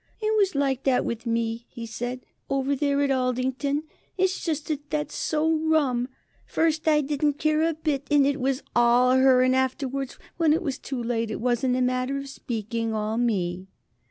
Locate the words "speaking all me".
12.29-13.67